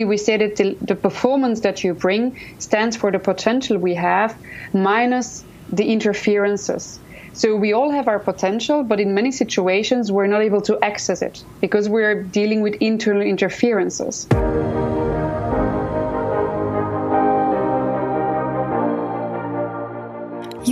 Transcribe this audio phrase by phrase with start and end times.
[0.00, 4.38] We say that the, the performance that you bring stands for the potential we have
[4.72, 7.00] minus the interferences.
[7.32, 11.20] So we all have our potential, but in many situations we're not able to access
[11.20, 14.28] it because we're dealing with internal interferences.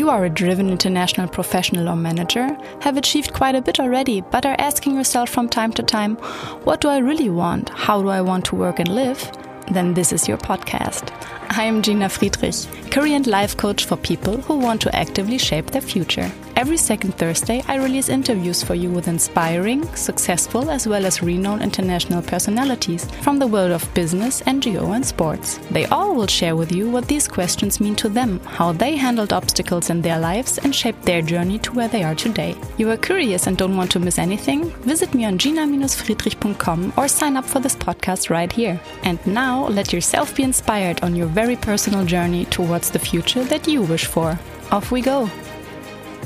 [0.07, 4.47] You are a driven international professional or manager, have achieved quite a bit already, but
[4.47, 6.15] are asking yourself from time to time,
[6.63, 7.71] what do I really want?
[7.71, 9.29] How do I want to work and live?
[9.73, 11.11] Then this is your podcast.
[11.51, 12.55] I am Gina Friedrich,
[12.93, 16.31] career and life coach for people who want to actively shape their future.
[16.57, 21.61] Every second Thursday, I release interviews for you with inspiring, successful, as well as renowned
[21.61, 25.59] international personalities from the world of business, NGO, and sports.
[25.71, 29.35] They all will share with you what these questions mean to them, how they handled
[29.35, 32.57] obstacles in their lives, and shaped their journey to where they are today.
[32.79, 34.71] You are curious and don't want to miss anything?
[34.81, 38.81] Visit me on gina-friedrich.com or sign up for this podcast right here.
[39.03, 43.69] And now, let yourself be inspired on your very personal journey towards the future that
[43.69, 44.39] you wish for.
[44.71, 45.31] Off we go!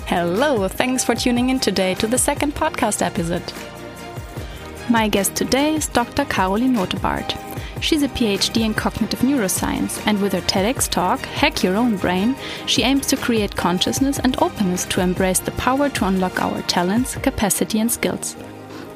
[0.07, 3.43] Hello, thanks for tuning in today to the second podcast episode.
[4.91, 6.25] My guest today is Dr.
[6.25, 7.37] Karolien Notebaert.
[7.81, 12.35] She's a PhD in cognitive neuroscience, and with her TEDx talk, Hack Your Own Brain,
[12.67, 17.15] she aims to create consciousness and openness to embrace the power to unlock our talents,
[17.17, 18.37] capacity, and skills.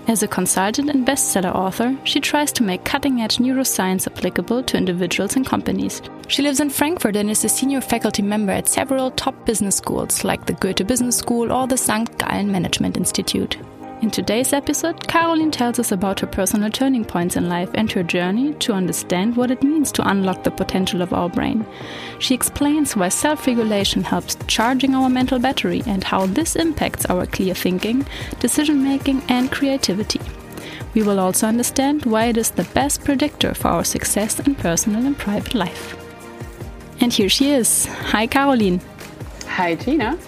[0.07, 4.77] As a consultant and bestseller author, she tries to make cutting edge neuroscience applicable to
[4.77, 6.03] individuals and companies.
[6.29, 10.23] She lives in Frankfurt and is a senior faculty member at several top business schools
[10.23, 12.19] like the Goethe Business School or the St.
[12.19, 13.57] Gallen Management Institute.
[14.05, 18.03] In today's episode, Karolien tells us about her personal turning points in life and her
[18.03, 21.65] journey to understand what it means to unlock the potential of our brain.
[22.19, 27.25] She explains why self regulation helps charging our mental battery and how this impacts our
[27.25, 28.07] clear thinking,
[28.41, 30.21] decision making, and creativity.
[30.93, 35.07] We will also understand why it is the best predictor for our success in personal
[35.07, 35.97] and private life.
[37.01, 37.87] And here she is.
[37.87, 38.83] Hi, Karolien.
[39.47, 40.19] Hi, Gina.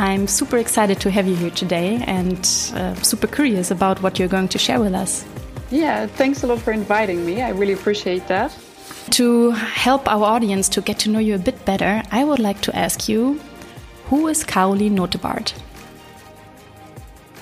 [0.00, 2.38] I'm super excited to have you here today and
[2.72, 5.26] uh, super curious about what you're going to share with us.
[5.70, 7.42] Yeah, thanks a lot for inviting me.
[7.42, 8.56] I really appreciate that.
[9.10, 12.62] To help our audience to get to know you a bit better, I would like
[12.62, 13.38] to ask you
[14.06, 15.52] who is Karolien Notebaert?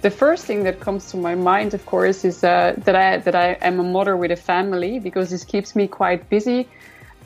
[0.02, 3.36] the first thing that comes to my mind, of course, is uh, that I that
[3.36, 6.68] I am a mother with a family because this keeps me quite busy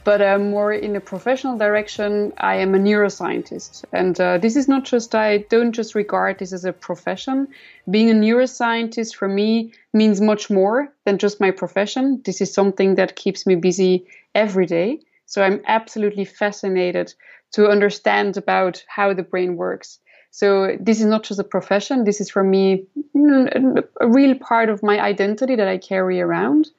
[0.04, 3.84] but uh, more in a professional direction, I am a neuroscientist.
[3.92, 7.48] And uh, this is not just, I don't just regard this as a profession.
[7.90, 12.22] Being a neuroscientist for me means much more than just my profession.
[12.26, 15.00] This is something that keeps me busy every day.
[15.26, 17.14] So I'm absolutely fascinated
[17.52, 20.00] to understand about how the brain works.
[20.32, 22.04] So this is not just a profession.
[22.04, 26.70] This is for me a real part of my identity that I carry around.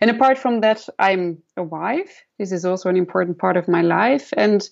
[0.00, 2.24] And apart from that, I'm a wife.
[2.38, 4.32] This is also an important part of my life.
[4.36, 4.68] And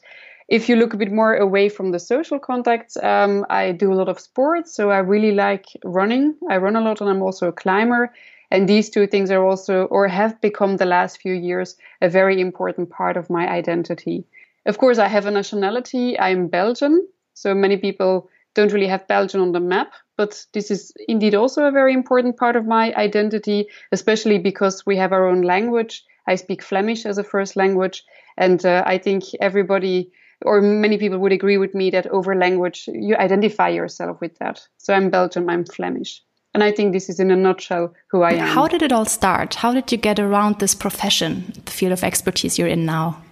[0.48, 3.96] if you look a bit more away from the social contacts, um, I do a
[3.96, 4.74] lot of sports.
[4.74, 6.36] So I really like running.
[6.48, 8.12] I run a lot and I'm also a climber.
[8.52, 12.40] And these two things are also, or have become the last few years, a very
[12.40, 14.24] important part of my identity.
[14.66, 16.18] Of course, I have a nationality.
[16.18, 17.08] I'm Belgian.
[17.34, 21.64] So many people don't really have Belgium on the map, but this is indeed also
[21.64, 26.04] a very important part of my identity, especially because we have our own language.
[26.26, 28.02] I speak Flemish as a first language,
[28.36, 30.10] and uh, I think everybody
[30.44, 34.66] or many people would agree with me that over language you identify yourself with that.
[34.76, 36.22] So I'm Belgian, I'm Flemish.
[36.52, 38.48] And I think this is in a nutshell who I am.
[38.48, 39.54] How did it all start?
[39.56, 43.22] How did you get around this profession, the field of expertise you're in now?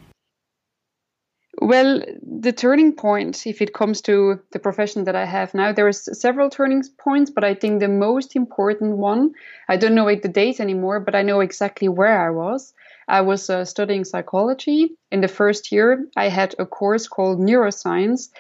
[1.60, 5.87] Well, the turning point, if it comes to the profession that I have now, there
[5.87, 9.32] are several turning points, but I think the most important one,
[9.69, 12.75] I don't know the date anymore, but I know exactly where I was.
[13.06, 14.97] I was uh, studying psychology.
[15.12, 18.31] In the first year, I had a course called neuroscience,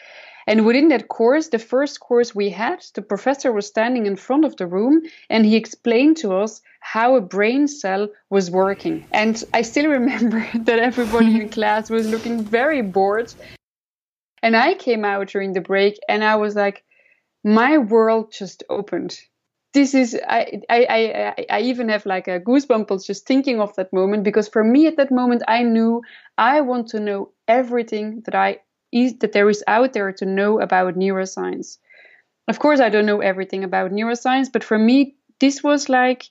[0.46, 4.44] and within that course, the first course we had, the professor was standing in front
[4.44, 9.06] of the room and he explained to us how a brain cell was working.
[9.12, 13.32] And I still remember that everybody in class was looking very bored.
[14.42, 16.84] And I came out during the break and I was like,
[17.42, 19.18] my world just opened.
[19.72, 23.92] This is I I I I even have like a goosebumps just thinking of that
[23.92, 26.02] moment because for me at that moment I knew
[26.38, 28.60] I want to know everything that I
[29.20, 31.78] that there is out there to know about neuroscience.
[32.48, 36.30] Of course, I don't know everything about neuroscience, but for me, this was like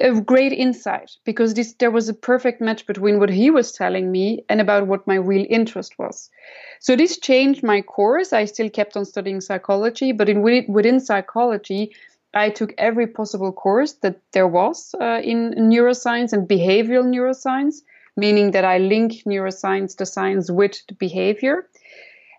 [0.00, 4.10] a great insight because this there was a perfect match between what he was telling
[4.10, 6.30] me and about what my real interest was.
[6.80, 8.32] So this changed my course.
[8.32, 11.94] I still kept on studying psychology, but in within psychology,
[12.34, 17.76] I took every possible course that there was uh, in neuroscience and behavioral neuroscience,
[18.16, 21.68] meaning that I link neuroscience, the science, with behavior.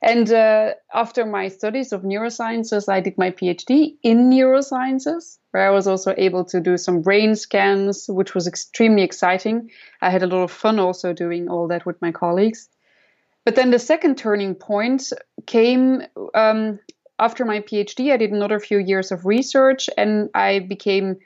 [0.01, 5.71] And uh, after my studies of neurosciences, I did my PhD in neurosciences, where I
[5.71, 9.71] was also able to do some brain scans, which was extremely exciting.
[10.01, 12.69] I had a lot of fun also doing all that with my colleagues.
[13.43, 15.13] But then the second turning point
[15.45, 16.03] came
[16.35, 16.79] um,
[17.17, 18.11] after my PhD.
[18.11, 21.17] I did another few years of research and I became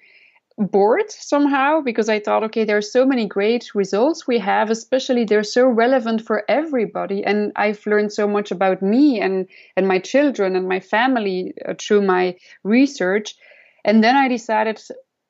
[0.68, 5.26] bored somehow because I thought, okay, there are so many great results we have, especially
[5.26, 7.24] they're so relevant for everybody.
[7.24, 11.74] And I've learned so much about me and, and my children and my family uh,
[11.80, 13.36] through my research.
[13.84, 14.82] And then I decided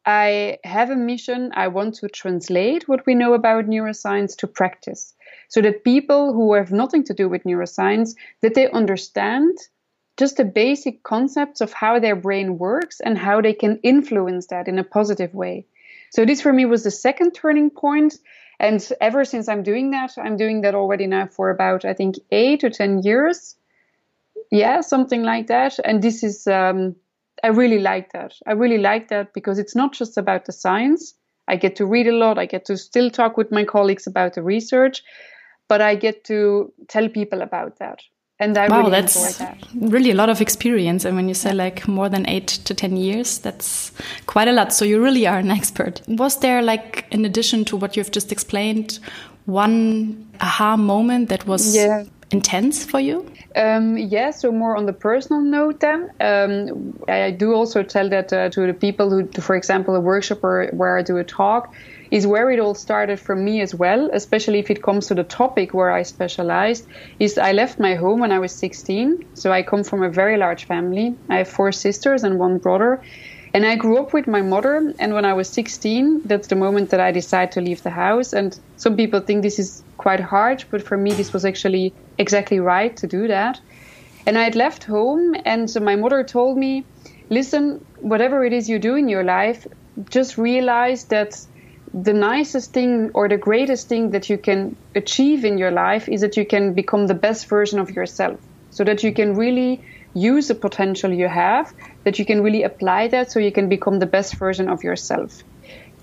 [0.06, 1.52] I have a mission.
[1.54, 5.14] I want to translate what we know about neuroscience to practice
[5.48, 9.58] so that people who have nothing to do with neuroscience, that they understand
[10.22, 14.68] just the basic concepts of how their brain works and how they can influence that
[14.68, 15.66] in a positive way.
[16.12, 18.20] So this for me was the second turning point.
[18.60, 22.18] And ever since I'm doing that, I'm doing that already now for about, I think,
[22.30, 23.56] eight or 10 years.
[24.52, 25.80] Yeah, something like that.
[25.84, 26.96] And this is, um,
[27.44, 28.36] I really like that.
[28.46, 31.16] I really like that because it's not just about the science.
[31.48, 32.38] I get to read a lot.
[32.38, 35.02] I get to still talk with my colleagues about the research,
[35.68, 38.02] but I get to tell people about that
[38.42, 39.56] and I wow, really that's that.
[39.76, 41.06] really a lot of experience.
[41.06, 43.92] And when you say like more than eight to 10 years, that's
[44.26, 44.74] quite a lot.
[44.74, 46.02] So you really are an expert.
[46.08, 48.98] Was there like, in addition to what you've just explained,
[49.46, 52.04] one aha moment that was yeah.
[52.32, 53.32] intense for you?
[53.56, 56.10] Um, yeah, so more on the personal note then.
[56.20, 60.44] Um, I do also tell that uh, to the people who, for example, a workshop
[60.44, 61.76] or where I do a talk,
[62.12, 65.24] is where it all started for me as well, especially if it comes to the
[65.24, 66.86] topic where I specialized,
[67.20, 69.26] is I left my home when I was 16.
[69.34, 71.16] So I come from a very large family.
[71.30, 73.02] I have four sisters and one brother.
[73.54, 74.94] And I grew up with my mother.
[75.00, 78.34] And when I was 16, that's the moment that I decided to leave the house.
[78.34, 82.60] And some people think this is quite hard, but for me, this was actually exactly
[82.60, 83.60] right to do that.
[84.26, 86.86] And I had left home, and so my mother told me,
[87.30, 89.66] listen, whatever it is you do in your life,
[90.10, 91.40] just realize that
[91.94, 96.22] the nicest thing or the greatest thing that you can achieve in your life is
[96.22, 98.40] that you can become the best version of yourself.
[98.70, 99.84] So that you can really
[100.14, 101.74] use the potential you have
[102.04, 105.44] that you can really apply that so you can become the best version of yourself.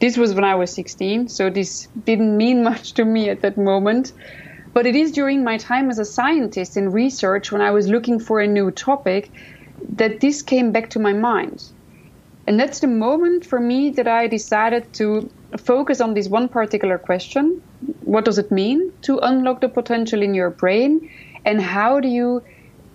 [0.01, 3.57] This was when i was 16 so this didn't mean much to me at that
[3.57, 4.13] moment.
[4.75, 8.21] But it is during my time as a scientist in research when i was looking
[8.21, 9.31] for a new topic
[9.97, 11.65] that this came back to my mind
[12.49, 16.99] and that's the moment for me that i decided to focus on this one particular
[16.99, 17.63] question.
[18.05, 21.11] What does it mean to unlock the potential in your brain?
[21.45, 22.43] And how do you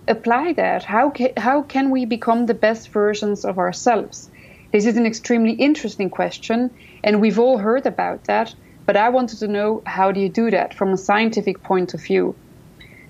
[0.06, 0.84] apply that?
[0.84, 4.30] How ca- how can we become the best versions of ourselves?
[4.72, 6.70] This is an extremely interesting question
[7.02, 8.54] and we've all heard about that
[8.86, 12.02] but i wanted to know how do you do that from a scientific point of
[12.02, 12.34] view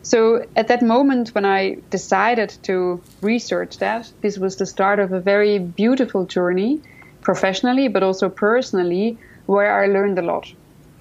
[0.04, 5.12] so at that moment when i decided to research that this was the start of
[5.12, 6.80] a very beautiful journey
[7.22, 10.52] professionally but also personally where I learned a lot.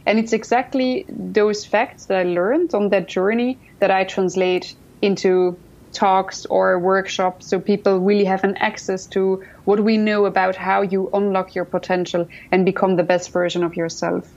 [0.05, 5.57] And it's exactly those facts that I learned on that journey that I translate into
[5.93, 10.81] talks or workshops so people really have an access to what we know about how
[10.81, 14.29] you unlock your potential and become the best version of yourself.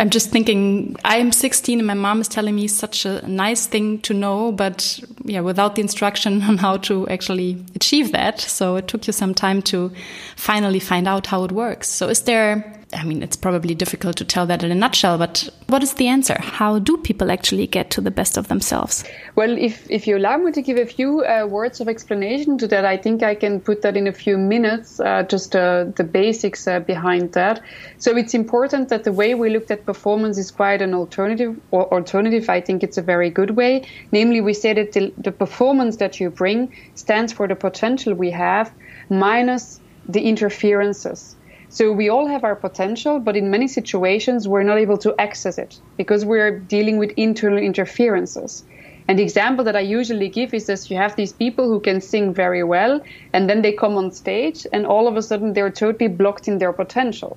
[0.00, 4.00] I'm just thinking, I'm 16 and my mom is telling me such a nice thing
[4.00, 8.40] to know, but yeah, without the instruction on how to actually achieve that.
[8.40, 9.92] So it took you some time to
[10.36, 11.90] finally find out how it works.
[11.90, 15.48] So is there I mean, it's probably difficult to tell that in a nutshell, but
[15.68, 16.36] what is the answer?
[16.40, 19.04] How do people actually get to the best of themselves?
[19.36, 22.66] Well, if, if you allow me to give a few uh, words of explanation to
[22.68, 26.04] that, I think I can put that in a few minutes, uh, just uh, the
[26.04, 27.62] basics uh, behind that.
[27.98, 31.92] So it's important that the way we looked at performance is quite an alternative, or
[31.94, 32.50] alternative.
[32.50, 33.86] I think it's a very good way.
[34.10, 38.32] Namely, we say that the, the performance that you bring stands for the potential we
[38.32, 38.72] have
[39.08, 41.36] minus the interferences.
[41.70, 45.56] So we all have our potential, but in many situations, we're not able to access
[45.56, 48.64] it because we're dealing with internal interferences.
[49.06, 52.00] And the example that I usually give is that you have these people who can
[52.00, 53.00] sing very well,
[53.32, 56.58] and then they come on stage, and all of a sudden they're totally blocked in
[56.58, 57.36] their potential.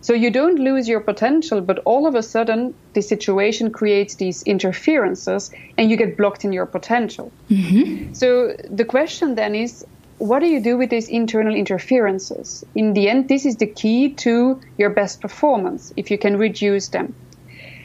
[0.00, 4.42] So you don't lose your potential, but all of a sudden the situation creates these
[4.44, 7.30] interferences, and you get blocked in your potential.
[7.50, 8.14] Mm-hmm.
[8.14, 9.84] So the question then is
[10.18, 12.64] what do you do with these internal interferences?
[12.74, 16.88] In the end, this is the key to your best performance if you can reduce
[16.88, 17.14] them.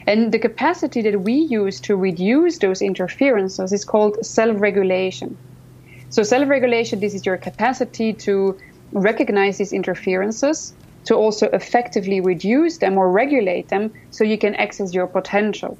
[0.06, 5.36] And the capacity that we use to reduce those interferences is called self regulation.
[6.10, 8.58] So, self regulation, this is your capacity to
[8.92, 10.72] recognize these interferences,
[11.04, 15.76] to also effectively reduce them or regulate them so you can access your potential.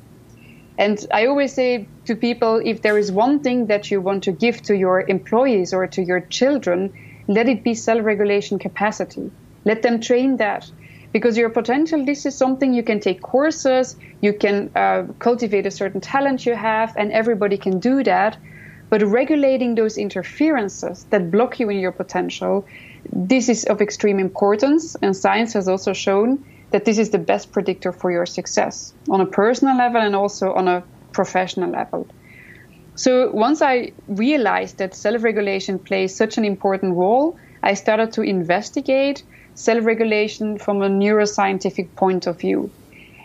[0.79, 4.33] And I always say to people if there is one thing that you want to
[4.33, 6.93] give to your employees or to your children,
[7.29, 9.31] let it be self regulation capacity.
[9.65, 10.71] Let them train that.
[11.13, 15.71] Because your potential, this is something you can take courses, you can uh, cultivate a
[15.71, 18.39] certain talent you have, and everybody can do that.
[18.89, 22.67] But regulating those interferences that block you in your potential,
[23.13, 24.97] this is of extreme importance.
[25.03, 29.21] And science has also shown that this is the best predictor for your success on
[29.21, 32.07] a personal level and also on a professional level.
[32.95, 39.23] So once I realized that self-regulation plays such an important role, I started to investigate
[39.55, 42.71] self-regulation from a neuroscientific point of view.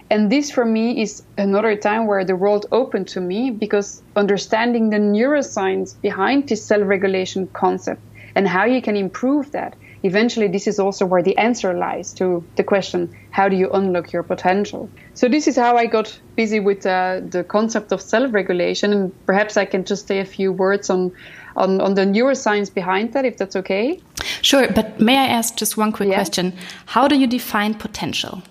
[0.09, 4.89] And this for me is another time where the world opened to me because understanding
[4.89, 8.01] the neuroscience behind this self-regulation concept
[8.35, 9.75] and how you can improve that
[10.07, 14.11] eventually this is also where the answer lies to the question how do you unlock
[14.11, 14.89] your potential?
[15.13, 19.57] So this is how i got busy with uh, the concept of self-regulation and perhaps
[19.63, 21.11] i can just say a few words on,
[21.55, 23.99] on on the neuroscience behind that if that's okay.
[24.41, 26.15] Sure but may i ask just one quick yeah.
[26.15, 26.53] question?
[26.85, 28.41] How do you define potential?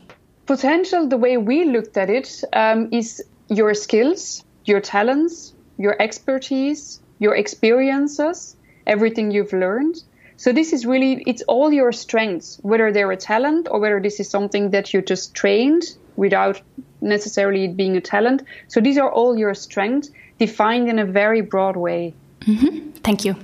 [0.46, 7.00] Potential the way we looked at it um, is your skills your talents your expertise
[7.24, 9.96] your experiences everything you've learned
[10.36, 14.20] so this is really, it's all your strengths, whether they're a talent or whether this
[14.20, 15.84] is something that you just trained
[16.16, 16.60] without
[17.00, 18.42] necessarily being a talent.
[18.68, 22.14] So these are all your strengths defined in a very broad way.
[22.40, 22.90] Mm-hmm.
[23.02, 23.36] Thank you.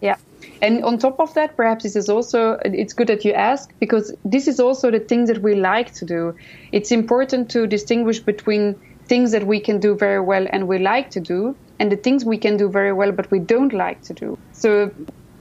[0.00, 0.16] Yeah.
[0.60, 4.14] And on top of that, perhaps this is also, it's good that you ask because
[4.24, 6.36] this is also the things that we like to do.
[6.70, 11.10] It's important to distinguish between things that we can do very well and we like
[11.10, 14.14] to do and the things we can do very well but we don't like to
[14.14, 14.38] do.
[14.52, 14.92] So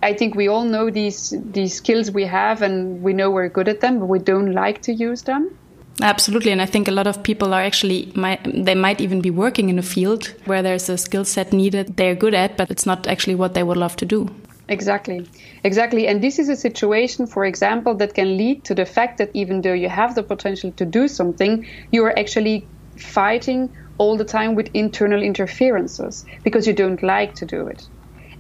[0.04, 3.68] I think we all know these these skills we have, and we know we're good
[3.68, 5.58] at them, but we don't like to use them.
[6.02, 9.30] Absolutely, and I think a lot of people are actually might, they might even be
[9.30, 12.86] working in a field where there's a skill set needed they're good at, but it's
[12.86, 14.28] not actually what they would love to do.
[14.68, 15.28] Exactly,
[15.64, 19.30] exactly, and this is a situation, for example, that can lead to the fact that
[19.34, 22.66] even though you have the potential to do something, you are actually
[22.96, 27.88] fighting all the time with internal interferences because you don't like to do it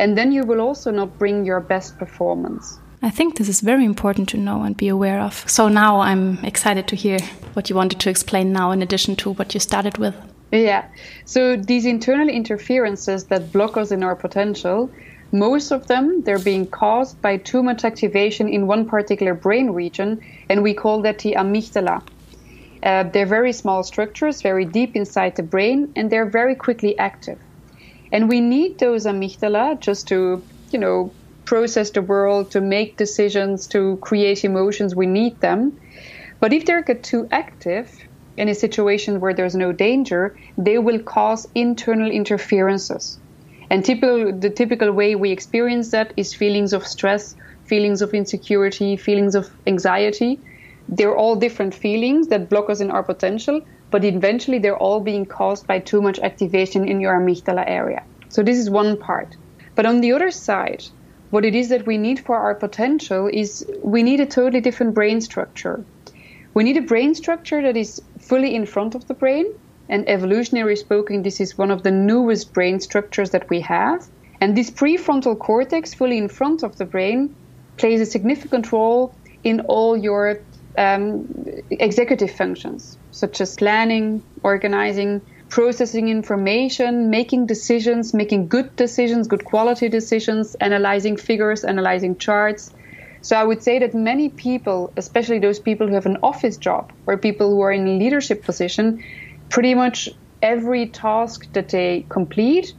[0.01, 2.79] and then you will also not bring your best performance.
[3.03, 5.47] I think this is very important to know and be aware of.
[5.47, 7.19] So now I'm excited to hear
[7.53, 10.15] what you wanted to explain now, in addition to what you started with.
[10.51, 10.85] Yeah.
[11.25, 14.89] So these internal interferences that block us in our potential,
[15.31, 20.19] most of them they're being caused by too much activation in one particular brain region,
[20.49, 22.01] and we call that the amygdala.
[22.81, 27.37] Uh, they're very small structures, very deep inside the brain, and they're very quickly active.
[28.11, 31.11] And we need those amygdala just to, you know,
[31.45, 34.95] process the world, to make decisions, to create emotions.
[34.95, 35.79] We need them.
[36.39, 37.89] But if they get too active
[38.37, 43.19] in a situation where there's no danger, they will cause internal interferences.
[43.69, 48.97] And typical, the typical way we experience that is feelings of stress, feelings of insecurity,
[48.97, 50.39] feelings of anxiety.
[50.89, 55.25] They're all different feelings that block us in our potential, but eventually they're all being
[55.25, 58.03] caused by too much activation in your amygdala area.
[58.29, 59.35] So this is one part.
[59.75, 60.83] But on the other side,
[61.29, 64.93] what it is that we need for our potential is we need a totally different
[64.93, 65.83] brain structure.
[66.53, 69.45] We need a brain structure that is fully in front of the brain.
[69.87, 74.05] And evolutionary speaking, this is one of the newest brain structures that we have.
[74.41, 77.35] And this prefrontal cortex, fully in front of the brain,
[77.77, 80.41] plays a significant role in all your
[80.77, 81.27] um,
[81.69, 89.89] executive functions such as planning, organizing, processing information, making decisions, making good decisions, good quality
[89.89, 92.71] decisions, analyzing figures, analyzing charts.
[93.21, 96.91] So I would say that many people, especially those people who have an office job
[97.05, 99.03] or people who are in leadership position,
[99.49, 100.09] pretty much
[100.41, 102.73] every task that they complete,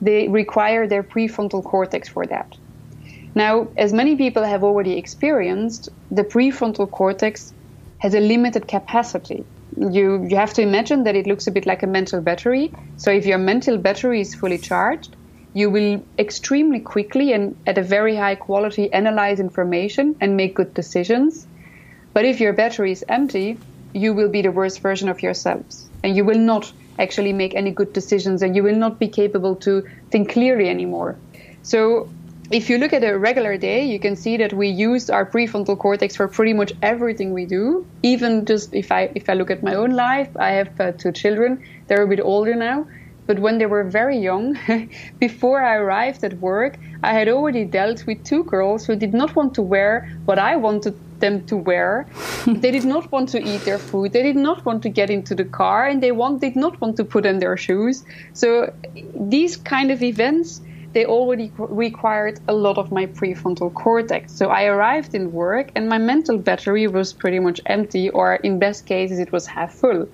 [0.00, 2.56] they require their prefrontal cortex for that.
[3.34, 7.52] Now, as many people have already experienced, the prefrontal cortex
[7.98, 9.44] has a limited capacity
[9.76, 12.72] you you have to imagine that it looks a bit like a mental battery.
[12.96, 15.16] So if your mental battery is fully charged,
[15.52, 20.74] you will extremely quickly and at a very high quality analyze information and make good
[20.74, 21.46] decisions.
[22.12, 23.58] But if your battery is empty,
[23.92, 27.72] you will be the worst version of yourselves and you will not actually make any
[27.72, 31.18] good decisions and you will not be capable to think clearly anymore.
[31.62, 32.13] So
[32.50, 35.78] if you look at a regular day, you can see that we use our prefrontal
[35.78, 37.86] cortex for pretty much everything we do.
[38.02, 41.12] Even just if I if I look at my own life, I have uh, two
[41.12, 41.64] children.
[41.86, 42.86] They're a bit older now.
[43.26, 44.58] but when they were very young,
[45.18, 49.34] before I arrived at work, I had already dealt with two girls who did not
[49.34, 52.06] want to wear what I wanted them to wear.
[52.46, 54.12] they did not want to eat their food.
[54.12, 56.96] They did not want to get into the car, and they want, did not want
[56.98, 58.04] to put on their shoes.
[58.34, 58.72] So
[59.14, 60.60] these kind of events
[60.94, 64.32] they already required a lot of my prefrontal cortex.
[64.32, 68.58] So I arrived in work and my mental battery was pretty much empty, or in
[68.58, 70.08] best cases, it was half full.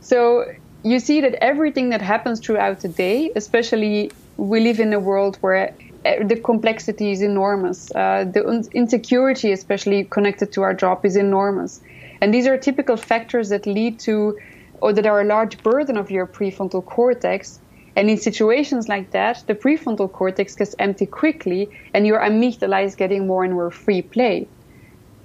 [0.00, 0.44] So
[0.82, 5.36] you see that everything that happens throughout the day, especially we live in a world
[5.40, 7.90] where eh, the complexity is enormous.
[7.94, 11.80] Uh, the insecurity, especially connected to our job, is enormous.
[12.20, 14.36] And these are typical factors that lead to,
[14.80, 17.60] or that are a large burden of your prefrontal cortex.
[17.98, 22.94] And in situations like that, the prefrontal cortex gets empty quickly, and your amygdala is
[22.94, 24.46] getting more and more free play.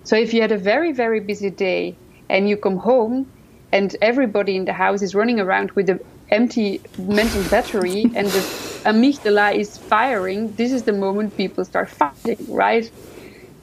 [0.03, 1.95] So if you had a very, very busy day
[2.29, 3.31] and you come home
[3.71, 5.99] and everybody in the house is running around with an
[6.31, 8.43] empty mental battery and the
[8.85, 12.89] amygdala is firing, this is the moment people start fighting, right?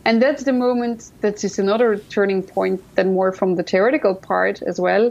[0.05, 4.63] And that's the moment that is another turning point, then more from the theoretical part
[4.63, 5.11] as well,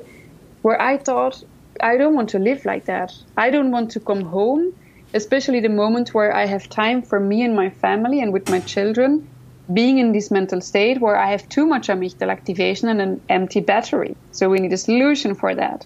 [0.62, 1.44] where I thought,
[1.82, 3.14] I don't want to live like that.
[3.38, 4.74] I don't want to come home,
[5.14, 8.60] especially the moment where I have time for me and my family and with my
[8.60, 9.28] children
[9.74, 13.60] being in this mental state where I have too much amygdala activation and an empty
[13.60, 14.16] battery.
[14.32, 15.86] So we need a solution for that.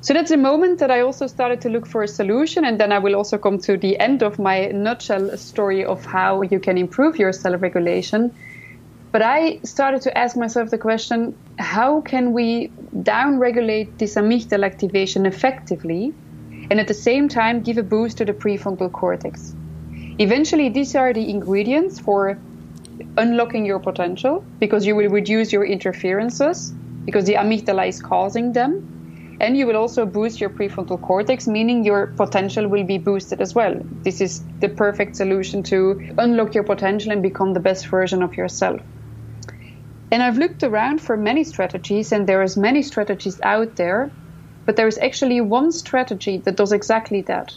[0.00, 2.92] So that's the moment that I also started to look for a solution, and then
[2.92, 6.78] I will also come to the end of my nutshell story of how you can
[6.78, 8.32] improve your self regulation.
[9.10, 12.70] But I started to ask myself the question how can we
[13.02, 16.12] down regulate this amygdala activation effectively
[16.70, 19.54] and at the same time give a boost to the prefrontal cortex?
[20.18, 22.38] Eventually, these are the ingredients for
[23.16, 26.72] unlocking your potential because you will reduce your interferences
[27.06, 29.36] because the amygdala is causing them.
[29.40, 33.54] And you will also boost your prefrontal cortex, meaning your potential will be boosted as
[33.54, 33.74] well.
[34.02, 38.36] This is the perfect solution to unlock your potential and become the best version of
[38.36, 38.82] yourself.
[40.10, 44.10] And I've looked around for many strategies, and there is many strategies out there,
[44.64, 47.54] but there is actually one strategy that does exactly that.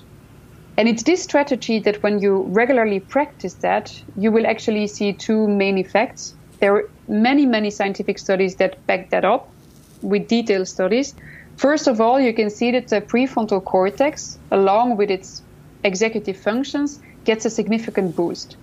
[0.77, 5.47] And it's this strategy that when you regularly practice that, you will actually see two
[5.47, 6.33] main effects.
[6.59, 9.49] There are many, many scientific studies that back that up
[10.01, 11.13] with detailed studies.
[11.57, 15.41] First of all, you can see that the prefrontal cortex, along with its
[15.83, 18.57] executive functions, gets a significant boost.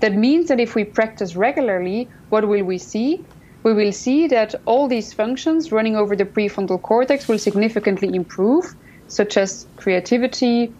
[0.00, 3.24] That means that if we practice regularly, what will we see?
[3.64, 8.74] We will see that all these functions running over the prefrontal cortex will significantly improve,
[9.08, 10.72] such as creativity,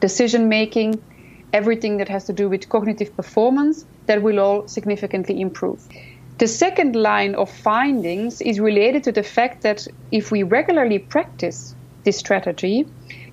[0.00, 1.02] decision making,
[1.52, 5.80] everything that has to do with cognitive performance, that will all significantly improve.
[6.38, 11.74] The second line of findings is related to the fact that if we regularly practice
[12.04, 12.86] this strategy,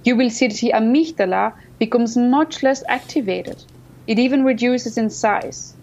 [0.05, 3.61] you will see that the amygdala becomes much less activated.
[4.07, 5.75] It even reduces in size.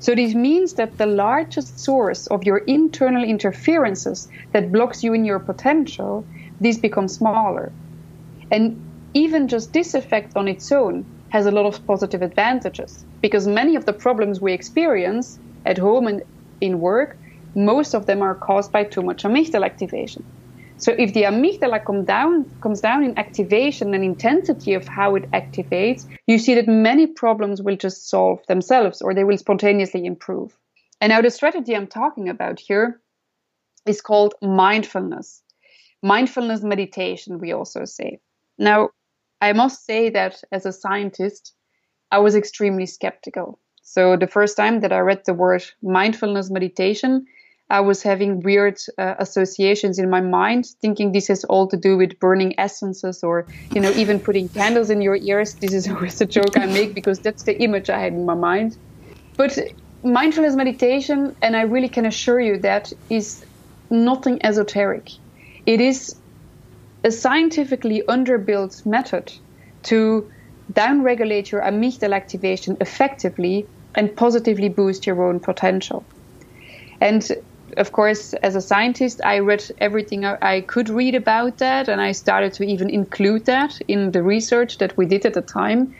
[0.00, 5.24] So this means that the largest source of your internal interferences that blocks you in
[5.24, 6.28] your potential,
[6.60, 7.74] these become smaller.
[8.50, 8.80] And
[9.14, 13.74] even just this effect on its own has a lot of positive advantages because many
[13.74, 16.22] of the problems we experience at home and
[16.60, 17.18] in work,
[17.54, 20.24] most of them are caused by too much amygdala activation.
[20.78, 25.28] So if the amygdala come down, comes down in activation and intensity of how it
[25.32, 30.56] activates, you see that many problems will just solve themselves or they will spontaneously improve.
[31.00, 33.00] And now the strategy I'm talking about here
[33.86, 35.42] is called mindfulness.
[36.02, 38.20] Mindfulness meditation, we also say.
[38.56, 38.90] Now,
[39.40, 41.54] I must say that as a scientist,
[42.12, 43.58] I was extremely skeptical.
[43.82, 47.26] So the first time that I read the word mindfulness meditation,
[47.70, 51.98] I was having weird uh, associations in my mind, thinking this has all to do
[51.98, 55.54] with burning essences or, you know, even putting candles in your ears.
[55.60, 58.34] This is always a joke I make because that's the image I had in my
[58.34, 58.78] mind.
[59.36, 59.58] But
[60.02, 63.44] mindfulness meditation, and I really can assure you that is
[63.90, 65.10] nothing esoteric.
[65.66, 66.14] It is
[67.04, 69.32] a scientifically underbuilt method
[69.84, 70.28] to
[70.72, 76.06] downregulate your amygdala activation effectively and positively boost your own potential.
[77.00, 77.30] And
[77.76, 82.12] of course, as a scientist, I read everything I could read about that, and I
[82.12, 85.94] started to even include that in the research that we did at the time.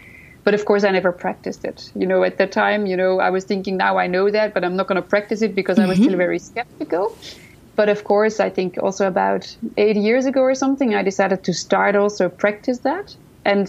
[0.44, 1.92] But of course, I never practiced it.
[1.94, 4.64] You know, at the time, you know, I was thinking, now I know that, but
[4.64, 5.86] I'm not going to practice it because mm-hmm.
[5.86, 6.18] I was still mm-hmm.
[6.18, 7.16] very skeptical.
[7.76, 11.52] But of course, I think also about eight years ago or something, I decided to
[11.52, 13.14] start also practice that.
[13.44, 13.68] And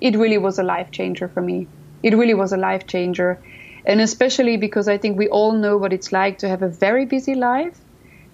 [0.00, 1.68] it really was a life changer for me.
[2.02, 3.38] It really was a life changer.
[3.86, 7.06] And especially because I think we all know what it's like to have a very
[7.06, 7.80] busy life,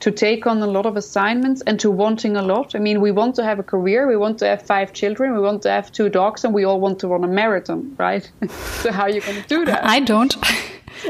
[0.01, 2.75] to take on a lot of assignments and to wanting a lot.
[2.75, 5.41] I mean, we want to have a career, we want to have five children, we
[5.41, 8.29] want to have two dogs, and we all want to run a marathon, right?
[8.81, 9.85] so how are you going to do that?
[9.85, 10.35] I don't.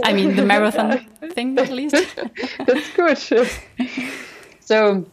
[0.04, 0.98] I mean, the marathon
[1.30, 1.94] thing at least.
[2.66, 3.18] That's good.
[4.60, 5.06] so,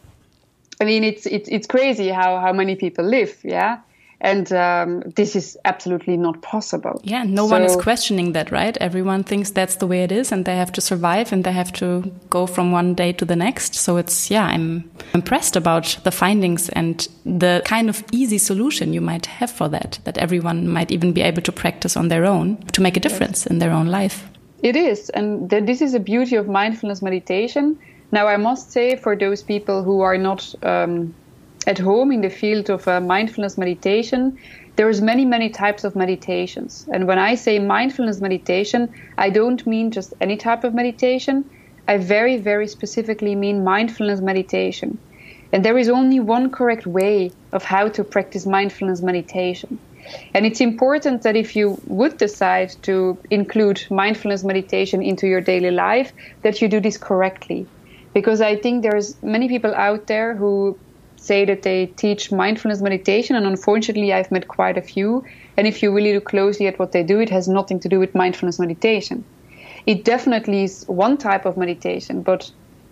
[0.80, 3.78] I mean, it's it's it's crazy how how many people live, yeah
[4.20, 7.00] and um, this is absolutely not possible.
[7.04, 8.76] Yeah, no so, one is questioning that, right?
[8.78, 11.72] Everyone thinks that's the way it is, and they have to survive, and they have
[11.74, 13.74] to go from one day to the next.
[13.74, 19.00] So it's yeah, I'm impressed about the findings and the kind of easy solution you
[19.00, 19.98] might have for that.
[20.04, 23.46] That everyone might even be able to practice on their own to make a difference
[23.46, 24.28] in their own life.
[24.62, 27.78] It is, and th this is the beauty of mindfulness meditation.
[28.12, 31.14] Now, I must say, for those people who are not um,
[31.66, 34.38] at home in the field of uh, mindfulness meditation,
[34.76, 36.86] there's many many types of meditations.
[36.92, 41.44] And when I say mindfulness meditation, I don't mean just any type of meditation.
[41.86, 44.98] I very very specifically mean mindfulness meditation.
[45.52, 49.78] And there is only one correct way of how to practice mindfulness meditation.
[50.32, 55.70] And it's important that if you would decide to include mindfulness meditation into your daily
[55.70, 57.66] life, that you do this correctly.
[58.14, 60.78] Because I think there's many people out there who
[61.20, 65.24] say that they teach mindfulness meditation, and unfortunately, I've met quite a few.
[65.56, 67.98] And if you really look closely at what they do, it has nothing to do
[67.98, 69.24] with mindfulness meditation.
[69.86, 72.50] It definitely is one type of meditation, but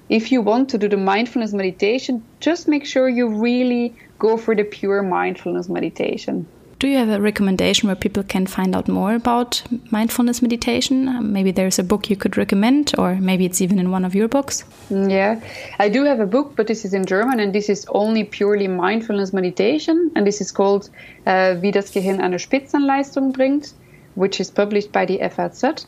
[0.09, 4.55] if you want to do the mindfulness meditation, just make sure you really go for
[4.55, 6.47] the pure mindfulness meditation.
[6.79, 11.33] Do you have a recommendation where people can find out more about mindfulness meditation?
[11.33, 14.29] Maybe there's a book you could recommend, or maybe it's even in one of your
[14.29, 14.63] books.
[14.89, 15.41] Yeah,
[15.81, 18.69] I do have a book, but this is in German, and this is only purely
[18.69, 20.89] mindfulness meditation, and this is called
[21.27, 23.73] uh, Wie das Gehirn eine Spitzenleistung bringt,
[24.15, 25.85] which is published by the FAZ.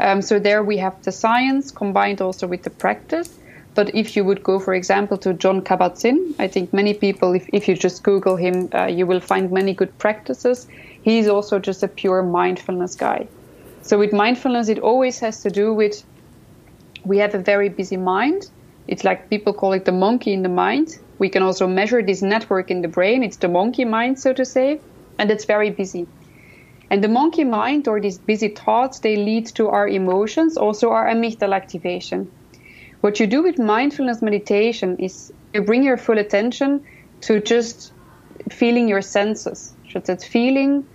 [0.00, 3.38] Um, so there we have the science combined also with the practice.
[3.74, 7.48] But if you would go, for example, to Jon Kabat-Zinn, I think many people, if,
[7.52, 10.66] if you just Google him, uh, you will find many good practices.
[11.02, 13.28] He's also just a pure mindfulness guy.
[13.80, 16.04] So with mindfulness, it always has to do with
[17.04, 18.50] we have a very busy mind.
[18.86, 20.98] It's like people call it the monkey in the mind.
[21.18, 23.22] We can also measure this network in the brain.
[23.22, 24.80] It's the monkey mind, so to say,
[25.18, 26.06] and it's very busy.
[26.90, 31.06] And the monkey mind or these busy thoughts, they lead to our emotions, also our
[31.06, 32.30] amygdala activation.
[33.02, 36.84] What you do with mindfulness meditation is you bring your full attention
[37.22, 37.92] to just
[38.52, 39.74] feeling your senses.
[39.90, 40.86] So that's feeling,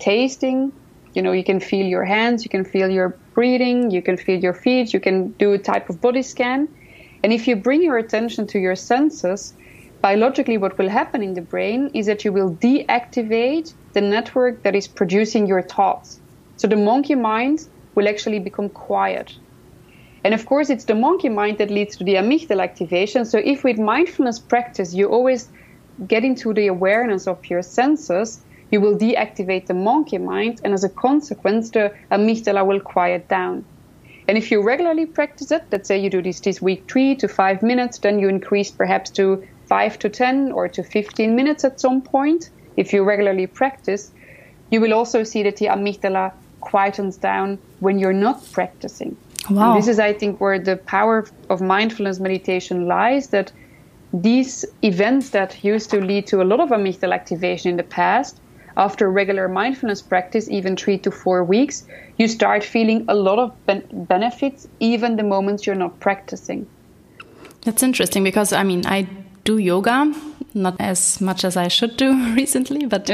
[0.00, 0.72] tasting,
[1.14, 4.40] you know, you can feel your hands, you can feel your breathing, you can feel
[4.40, 6.66] your feet, you can do a type of body scan.
[7.22, 9.54] And if you bring your attention to your senses,
[10.00, 14.74] biologically what will happen in the brain is that you will deactivate the network that
[14.74, 16.20] is producing your thoughts.
[16.56, 17.60] So the monkey mind
[17.94, 19.32] will actually become quiet.
[20.24, 23.24] And of course, it's the monkey mind that leads to the amygdala activation.
[23.24, 25.48] So if with mindfulness practice, you always
[26.06, 30.84] get into the awareness of your senses, you will deactivate the monkey mind, and as
[30.84, 33.64] a consequence, the amygdala will quiet down.
[34.28, 37.28] And if you regularly practice it, let's say you do this this week three to
[37.28, 41.80] five minutes, then you increase perhaps to five to 10 or to 15 minutes at
[41.80, 42.50] some point.
[42.76, 44.12] If you regularly practice,
[44.70, 46.32] you will also see that the amygdala
[46.62, 49.16] quietens down when you're not practicing.
[49.50, 49.72] Wow.
[49.72, 53.52] And this is, I think, where the power of mindfulness meditation lies that
[54.12, 58.40] these events that used to lead to a lot of amygdala activation in the past,
[58.76, 61.86] after regular mindfulness practice, even three to four weeks,
[62.18, 66.66] you start feeling a lot of ben benefits, even the moments you're not practicing.
[67.62, 69.06] That's interesting because, I mean, I
[69.44, 70.14] do yoga
[70.54, 73.10] not as much as I should do recently, but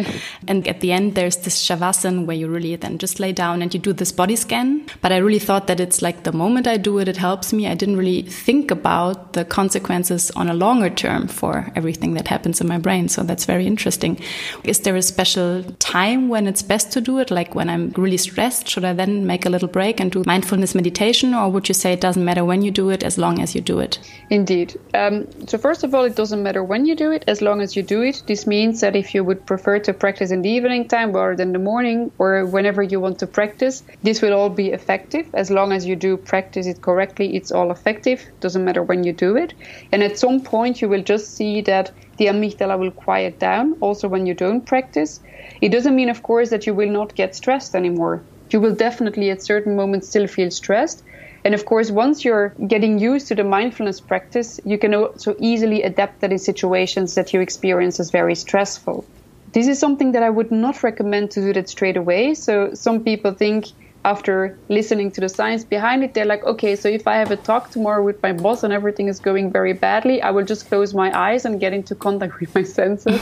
[0.47, 3.73] and at the end there's this shavasana where you really then just lay down and
[3.73, 4.87] you do this body scan.
[5.01, 7.67] But I really thought that it's like the moment I do it, it helps me.
[7.67, 12.61] I didn't really think about the consequences on a longer term for everything that happens
[12.61, 13.09] in my brain.
[13.09, 14.21] So that's very interesting.
[14.65, 17.31] Is there a special time when it's best to do it?
[17.31, 20.75] Like when I'm really stressed, should I then make a little break and do mindfulness
[20.75, 23.55] meditation, or would you say it doesn't matter when you do it as long as
[23.55, 23.99] you do it?
[24.31, 24.79] Indeed.
[24.95, 27.77] Um, so first of all, it doesn't matter when you do it as long as
[27.77, 28.23] you do it.
[28.27, 31.53] This means that if you would prefer to practice in the evening time rather than
[31.53, 35.27] the morning or whenever you want to practice, this will all be effective.
[35.35, 38.25] As long as you do practice it correctly, it's all effective.
[38.41, 39.53] Doesn't matter when you do it.
[39.93, 44.09] And at some point, you will just see that the amygdala will quiet down also
[44.09, 45.21] when you don't practice.
[45.61, 48.23] It doesn't mean, of course, that you will not get stressed anymore.
[48.51, 51.05] You will definitely at certain moments still feel stressed,
[51.45, 55.83] and of course, once you're getting used to the mindfulness practice, you can also easily
[55.83, 59.05] adapt that in situations that you experience as very stressful.
[59.53, 62.35] This is something that I would not recommend to do that straight away.
[62.35, 63.67] So some people think
[64.05, 67.37] after listening to the science behind it, they're like, okay, so if I have a
[67.37, 70.95] talk tomorrow with my boss and everything is going very badly, I will just close
[70.95, 73.21] my eyes and get into contact with my senses.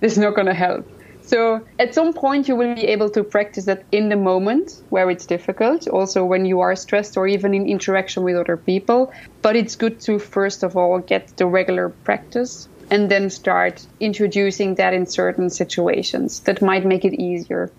[0.00, 0.86] this is not going to help.
[1.22, 5.08] So at some point, you will be able to practice that in the moment where
[5.10, 9.12] it's difficult, also when you are stressed or even in interaction with other people.
[9.40, 14.74] But it's good to, first of all, get the regular practice and then start introducing
[14.74, 17.70] that in certain situations that might make it easier.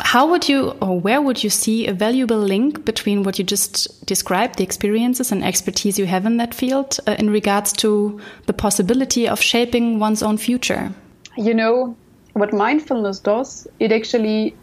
[0.00, 4.04] How would you, or where would you see a valuable link between what you just
[4.06, 8.52] described, the experiences and expertise you have in that field, uh, in regards to the
[8.52, 10.92] possibility of shaping one's own future?
[11.36, 11.96] You know,
[12.32, 14.54] what mindfulness does, it actually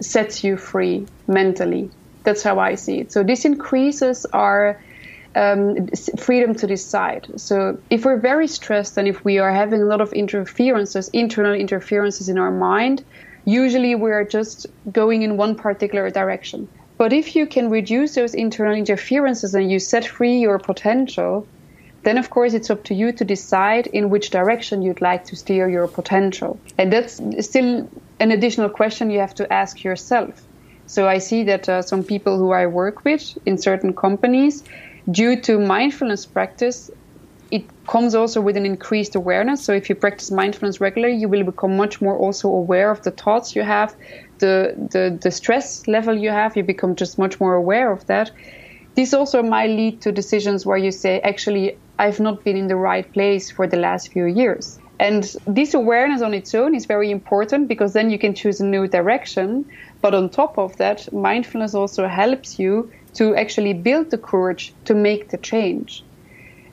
[0.00, 1.90] sets you free mentally.
[2.24, 3.12] That's how I see it.
[3.12, 4.80] So this increases our
[5.34, 7.28] um, freedom to decide.
[7.36, 11.54] So if we're very stressed and if we are having a lot of interferences, internal
[11.54, 13.04] interferences in our mind,
[13.44, 16.68] usually we're just going in one particular direction.
[16.98, 21.46] But if you can reduce those internal interferences and you set free your potential,
[22.02, 25.36] then of course it's up to you to decide in which direction you'd like to
[25.36, 26.58] steer your potential.
[26.78, 27.88] And that's still
[28.20, 30.44] an additional question you have to ask yourself.
[30.86, 34.64] So I see that uh, some people who I work with in certain companies,
[35.10, 36.90] due to mindfulness practice,
[37.50, 39.64] it comes also with an increased awareness.
[39.64, 43.10] So if you practice mindfulness regularly, you will become much more also aware of the
[43.10, 43.94] thoughts you have,
[44.38, 46.56] the the, the stress level you have.
[46.56, 48.30] You become just much more aware of that.
[48.94, 52.76] This also might lead to decisions where you say, actually, I've not been in the
[52.76, 54.78] right place for the last few years.
[55.00, 58.66] And this awareness on its own is very important because then you can choose a
[58.66, 59.64] new direction.
[60.00, 64.94] But on top of that, mindfulness also helps you to actually build the courage to
[64.94, 66.04] make the change.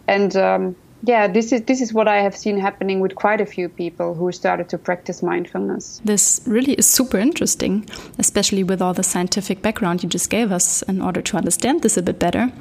[0.07, 3.45] And um, yeah, this is this is what I have seen happening with quite a
[3.45, 6.01] few people who started to practice mindfulness.
[6.03, 10.81] This really is super interesting, especially with all the scientific background you just gave us
[10.83, 12.51] in order to understand this a bit better.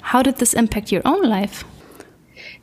[0.00, 1.64] How did this impact your own life?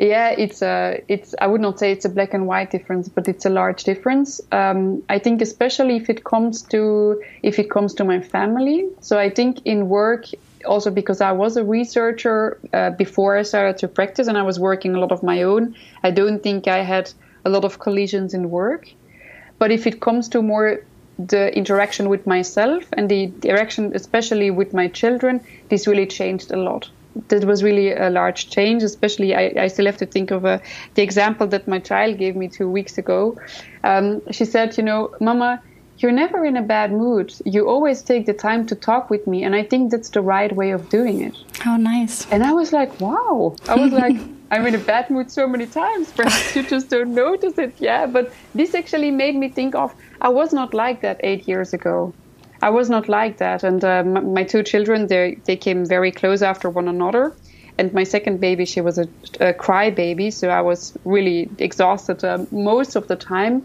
[0.02, 3.28] Yeah, it's a it's I would not say it's a black and white difference, but
[3.28, 4.42] it's a large difference.
[4.52, 8.90] Um, I think especially if it comes to if it comes to my family.
[9.02, 10.26] So I think in work
[10.66, 14.60] also because I was a researcher uh, before I started to practice and I was
[14.60, 17.14] working a lot of my own, I don't think I had
[17.46, 18.90] a lot of collisions in work.
[19.60, 20.84] But if it comes to more
[21.20, 26.58] the interaction with myself and the interaction, especially with my children, this really changed a
[26.58, 26.90] lot.
[27.28, 30.60] That was really a large change, especially I, I still have to think of uh,
[30.96, 33.38] the example that my child gave me two weeks ago.
[33.84, 35.62] Um, she said, You know, Mama,
[36.02, 37.34] you're never in a bad mood.
[37.46, 40.54] You always take the time to talk with me, and I think that's the right
[40.56, 41.36] way of doing it.
[41.60, 42.30] How nice.
[42.32, 43.56] And I was like, wow.
[43.68, 44.18] I was like,
[44.52, 46.12] I'm in a bad mood so many times.
[46.12, 47.74] Perhaps you just don't notice it.
[47.80, 51.74] Yeah, but this actually made me think of I was not like that eight years
[51.74, 52.14] ago.
[52.62, 53.64] I was not like that.
[53.64, 57.36] And uh, my two children, they they came very close after one another.
[57.78, 59.08] And my second baby, she was a,
[59.40, 63.64] a cry baby, so I was really exhausted uh, most of the time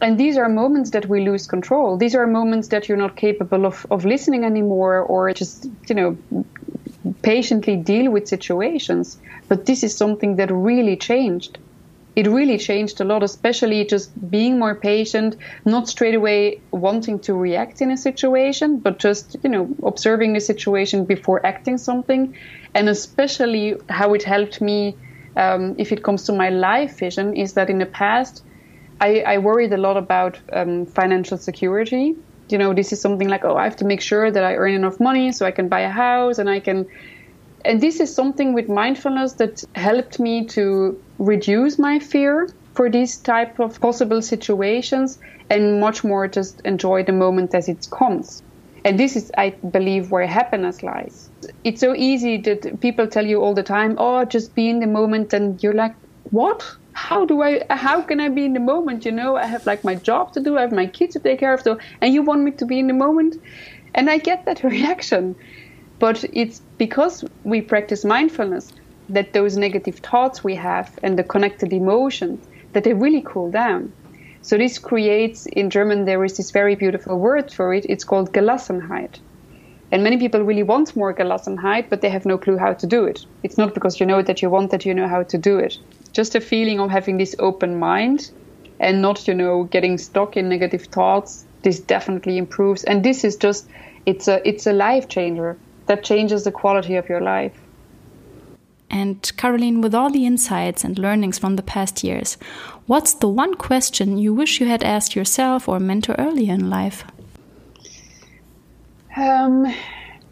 [0.00, 1.96] and these are moments that we lose control.
[1.96, 6.18] These are moments that you're not capable of, of listening anymore or just, you know,
[7.22, 9.18] patiently deal with situations.
[9.48, 11.58] But this is something that really changed.
[12.16, 17.34] It really changed a lot, especially just being more patient, not straight away wanting to
[17.34, 22.34] react in a situation, but just, you know, observing the situation before acting something.
[22.74, 24.96] And especially how it helped me,
[25.36, 28.42] um, if it comes to my life vision, is that in the past,
[28.98, 32.16] I, I worried a lot about um, financial security.
[32.48, 34.72] You know, this is something like, oh, I have to make sure that I earn
[34.72, 36.86] enough money so I can buy a house and I can.
[37.62, 43.16] And this is something with mindfulness that helped me to reduce my fear for these
[43.16, 48.42] type of possible situations and much more just enjoy the moment as it comes.
[48.84, 51.28] And this is, I believe, where happiness lies.
[51.64, 54.86] It's so easy that people tell you all the time, oh, just be in the
[54.86, 55.32] moment.
[55.32, 55.94] And you're like,
[56.30, 56.76] what?
[56.96, 59.04] how do I, how can I be in the moment?
[59.04, 61.38] You know, I have like my job to do, I have my kids to take
[61.38, 63.36] care of, so, and you want me to be in the moment?
[63.94, 65.36] And I get that reaction.
[65.98, 68.72] But it's because we practice mindfulness
[69.08, 73.92] that those negative thoughts we have and the connected emotions, that they really cool down.
[74.42, 77.86] So this creates, in German, there is this very beautiful word for it.
[77.88, 79.18] It's called Gelassenheit.
[79.92, 83.04] And many people really want more Gelassenheit, but they have no clue how to do
[83.04, 83.24] it.
[83.42, 85.78] It's not because you know that you want that you know how to do it
[86.16, 88.30] just a feeling of having this open mind
[88.80, 91.44] and not, you know, getting stuck in negative thoughts.
[91.62, 92.84] This definitely improves.
[92.84, 93.68] And this is just,
[94.06, 97.60] it's a, it's a life changer that changes the quality of your life.
[98.90, 102.38] And Karolien, with all the insights and learnings from the past years,
[102.86, 107.04] what's the one question you wish you had asked yourself or mentor earlier in life?
[109.16, 109.74] Um,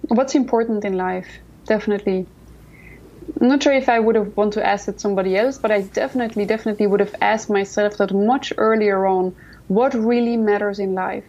[0.08, 1.26] what's important in life?
[1.66, 2.26] Definitely.
[3.40, 5.82] I'm not sure if I would have wanted to ask it somebody else, but I
[5.82, 9.34] definitely, definitely would have asked myself that much earlier on.
[9.68, 11.24] What really matters in life?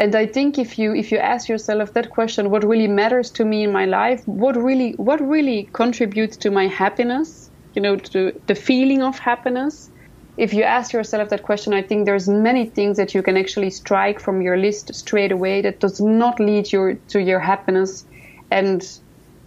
[0.00, 3.44] And I think if you if you ask yourself that question, what really matters to
[3.44, 4.22] me in my life?
[4.26, 7.50] What really what really contributes to my happiness?
[7.74, 9.90] You know, to the feeling of happiness.
[10.36, 13.70] If you ask yourself that question, I think there's many things that you can actually
[13.70, 18.06] strike from your list straight away that does not lead you to your happiness,
[18.50, 18.82] and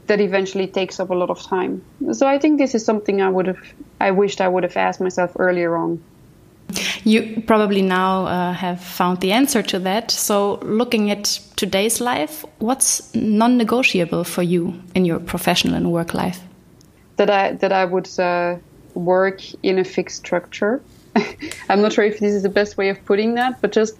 [0.07, 1.83] that eventually takes up a lot of time.
[2.11, 3.63] So I think this is something I would have
[3.99, 6.05] I wished I would have asked myself earlier on.
[7.03, 10.11] You probably now uh, have found the answer to that.
[10.11, 11.23] So, looking at
[11.55, 16.39] today's life, what's non-negotiable for you in your professional and work life?
[17.17, 18.57] That I that I would uh,
[18.93, 20.81] work in a fixed structure.
[21.69, 23.97] I'm not sure if this is the best way of putting that, but just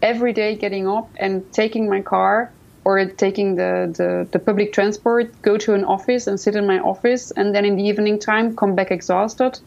[0.00, 2.52] every day getting up and taking my car
[2.84, 6.80] or taking the, the, the public transport, go to an office and sit in my
[6.80, 9.60] office, and then in the evening time come back exhausted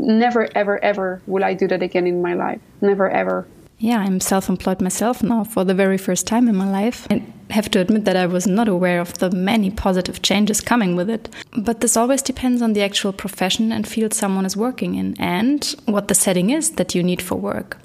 [0.00, 2.60] never, ever, ever will I do that again in my life.
[2.80, 3.46] Never, ever.
[3.80, 7.06] Yeah, I'm self employed myself now for the very first time in my life.
[7.10, 10.96] I have to admit that I was not aware of the many positive changes coming
[10.96, 11.30] with it.
[11.56, 15.64] But this always depends on the actual profession and field someone is working in and
[15.86, 17.78] what the setting is that you need for work.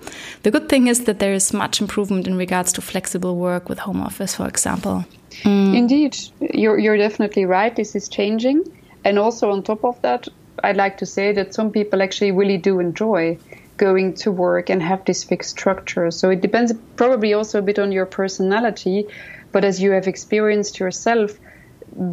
[0.43, 3.79] The good thing is that there is much improvement in regards to flexible work with
[3.79, 5.05] home office, for example.
[5.43, 5.77] Mm.
[5.77, 7.73] Indeed, you're, you're definitely right.
[7.73, 8.65] This is changing.
[9.05, 10.27] And also, on top of that,
[10.63, 13.37] I'd like to say that some people actually really do enjoy
[13.77, 16.09] going to work and have this fixed structure.
[16.11, 19.07] So it depends probably also a bit on your personality,
[19.51, 21.37] but as you have experienced yourself,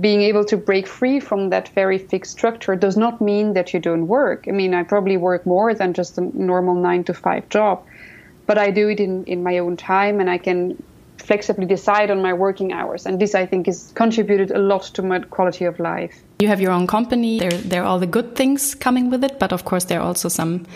[0.00, 3.80] being able to break free from that very fixed structure does not mean that you
[3.80, 4.44] don't work.
[4.46, 7.84] I mean, I probably work more than just a normal nine to five job,
[8.46, 10.82] but I do it in, in my own time and I can
[11.18, 13.06] flexibly decide on my working hours.
[13.06, 16.22] And this, I think, has contributed a lot to my quality of life.
[16.42, 17.38] You have your own company.
[17.38, 20.04] There, there are all the good things coming with it, but of course, there are
[20.04, 20.66] also some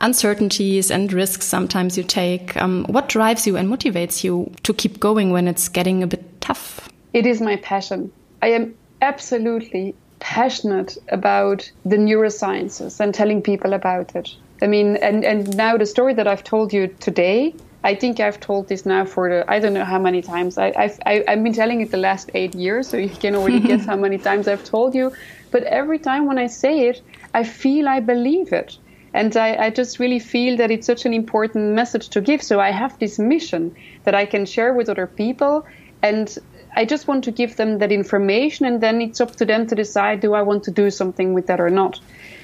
[0.00, 2.56] uncertainties and risks sometimes you take.
[2.56, 6.40] Um, what drives you and motivates you to keep going when it's getting a bit
[6.40, 6.88] tough?
[7.12, 8.10] It is my passion.
[8.42, 14.34] I am absolutely passionate about the neurosciences and telling people about it.
[14.60, 18.38] I mean, and, and now the story that I've told you today I think I've
[18.40, 20.58] told this now for the I don't know how many times.
[20.58, 23.08] I, I've I, have i have been telling it the last eight years, so you
[23.08, 25.12] can already guess how many times I've told you.
[25.50, 28.76] But every time when I say it, I feel I believe it,
[29.14, 32.42] and I, I just really feel that it's such an important message to give.
[32.42, 35.64] So I have this mission that I can share with other people,
[36.02, 36.38] and
[36.76, 39.74] I just want to give them that information, and then it's up to them to
[39.74, 41.98] decide: do I want to do something with that or not?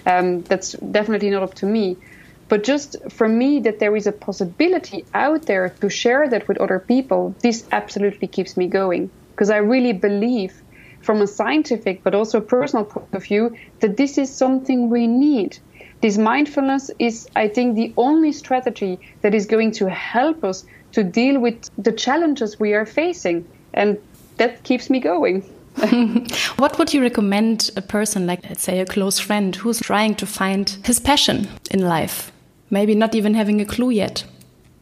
[0.06, 1.98] Um, that's definitely not up to me.
[2.48, 6.58] But just for me, that there is a possibility out there to share that with
[6.58, 9.10] other people, this absolutely keeps me going.
[9.30, 10.62] Because I really believe,
[11.00, 15.06] from a scientific but also a personal point of view, that this is something we
[15.06, 15.58] need.
[16.02, 21.02] This mindfulness is, I think, the only strategy that is going to help us to
[21.02, 23.46] deal with the challenges we are facing.
[23.74, 23.98] And
[24.36, 25.42] that keeps me going.
[26.56, 30.26] what would you recommend a person, like, let's say, a close friend, who's trying to
[30.26, 32.30] find his passion in life?
[32.70, 34.24] Maybe not even having a clue yet?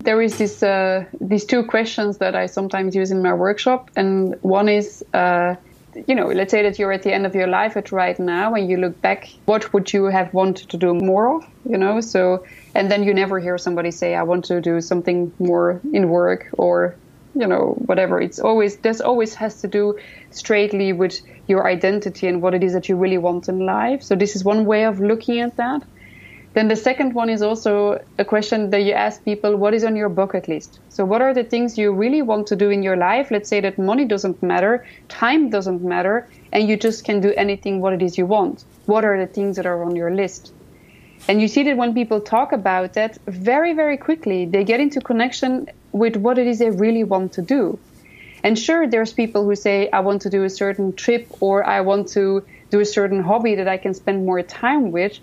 [0.00, 4.36] There is this uh, these two questions that I sometimes use in my workshop, and
[4.42, 5.54] one is, uh,
[6.06, 8.54] you know, let's say that you're at the end of your life at right now,
[8.54, 11.46] and you look back, what would you have wanted to do more of?
[11.68, 12.44] You know, so
[12.74, 16.48] and then you never hear somebody say, I want to do something more in work
[16.58, 16.96] or
[17.34, 19.98] you know whatever it's always this always has to do
[20.30, 24.14] straightly with your identity and what it is that you really want in life so
[24.14, 25.82] this is one way of looking at that
[26.54, 29.96] then the second one is also a question that you ask people what is on
[29.96, 30.78] your bucket list?
[30.88, 33.32] So, what are the things you really want to do in your life?
[33.32, 37.80] Let's say that money doesn't matter, time doesn't matter, and you just can do anything
[37.80, 38.64] what it is you want.
[38.86, 40.52] What are the things that are on your list?
[41.26, 45.00] And you see that when people talk about that, very, very quickly they get into
[45.00, 47.78] connection with what it is they really want to do.
[48.44, 51.80] And sure, there's people who say, I want to do a certain trip or I
[51.80, 55.18] want to do a certain hobby that I can spend more time with.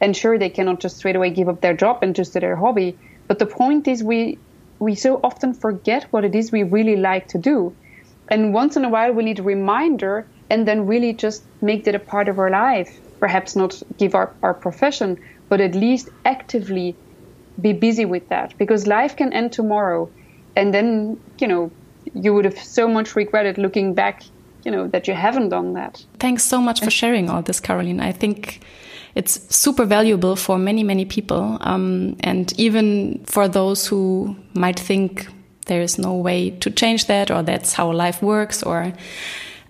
[0.00, 2.56] And sure, they cannot just straight away give up their job and just do their
[2.56, 2.96] hobby.
[3.26, 4.38] But the point is, we
[4.78, 7.74] we so often forget what it is we really like to do.
[8.28, 11.94] And once in a while, we need a reminder and then really just make that
[11.94, 13.00] a part of our life.
[13.18, 15.18] Perhaps not give our, our profession,
[15.48, 16.94] but at least actively
[17.60, 20.08] be busy with that because life can end tomorrow.
[20.54, 21.70] And then, you know,
[22.14, 24.22] you would have so much regretted looking back,
[24.64, 26.04] you know, that you haven't done that.
[26.18, 28.00] Thanks so much for sharing all this, Karolien.
[28.00, 28.60] I think
[29.14, 31.58] it's super valuable for many, many people.
[31.60, 35.28] Um, and even for those who might think
[35.66, 38.92] there is no way to change that or that's how life works or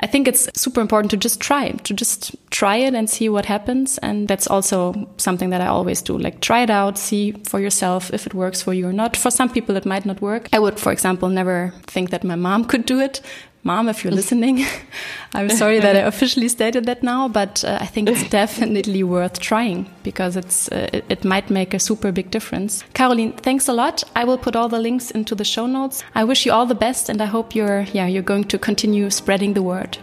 [0.00, 3.46] I think it's super important to just try, to just try it and see what
[3.46, 3.98] happens.
[3.98, 6.16] And that's also something that I always do.
[6.16, 9.16] Like try it out, see for yourself if it works for you or not.
[9.16, 10.48] For some people, it might not work.
[10.52, 13.20] I would, for example, never think that my mom could do it.
[13.68, 14.64] Mom, if you're listening,
[15.34, 19.38] I'm sorry that I officially stated that now, but uh, I think it's definitely worth
[19.40, 22.82] trying because it's uh, it, it, might make a super big difference.
[22.94, 24.02] Karolien, thanks a lot.
[24.16, 26.02] I will put all the links into the show notes.
[26.14, 29.10] I wish you all the best, and I hope you're yeah you're going to continue
[29.10, 29.98] spreading the word.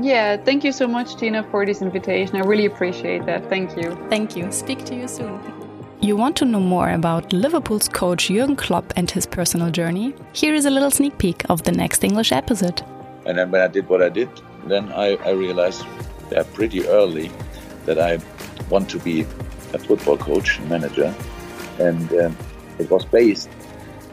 [0.00, 2.36] Yeah, thank you so much, Gina, for this invitation.
[2.36, 3.50] I really appreciate that.
[3.50, 3.88] Thank you.
[4.08, 4.50] Thank you.
[4.50, 5.59] Speak to you soon.
[6.02, 10.14] You want to know more about Liverpool's coach Jurgen Klopp and his personal journey?
[10.32, 12.80] Here is a little sneak peek of the next English episode.
[13.26, 14.30] And then when I did what I did,
[14.64, 15.84] then I, I realized
[16.32, 17.30] yeah, pretty early
[17.84, 18.18] that I
[18.70, 19.26] want to be
[19.74, 21.14] a football coach, and manager.
[21.78, 22.36] And um,
[22.78, 23.50] it was based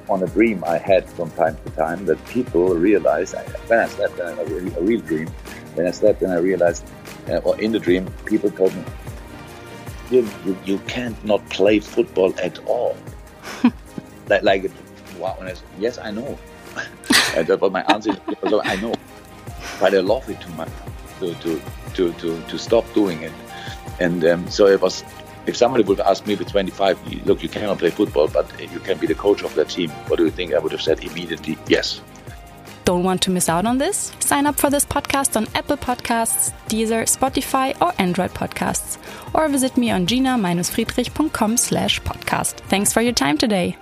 [0.09, 3.33] on a dream I had from time to time that people realized
[3.67, 5.29] when I slept, a, a real dream,
[5.75, 6.85] when I slept and I realized,
[7.29, 8.83] uh, or in the dream, people told me,
[10.11, 12.95] you, you, you can't not play football at all.
[14.29, 14.71] like, like,
[15.17, 15.35] wow.
[15.39, 16.37] And I said, yes, I know.
[17.35, 18.17] And, but my answer is,
[18.63, 18.93] I know.
[19.79, 20.69] But I love it too much
[21.19, 21.61] to, to,
[21.93, 23.33] to, to, to stop doing it.
[23.99, 25.03] And um, so it was,
[25.45, 28.97] if somebody would ask me with 25, look, you cannot play football, but you can
[28.97, 30.53] be the coach of that team, what do you think?
[30.53, 32.01] I would have said immediately, yes.
[32.87, 34.13] Don't want to miss out on this?
[34.19, 38.97] Sign up for this podcast on Apple Podcasts, Deezer, Spotify, or Android Podcasts.
[39.33, 42.61] Or visit me on gina-friedrich.com slash podcast.
[42.69, 43.75] Thanks for your time today.